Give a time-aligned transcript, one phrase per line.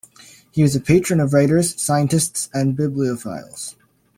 [0.49, 3.75] He was a patron of writers, scientists and a bibliophiles.